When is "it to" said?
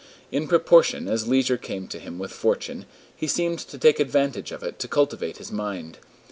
4.63-4.87